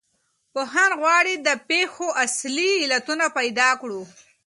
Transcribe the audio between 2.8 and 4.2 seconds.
علتونه پیدا کړو.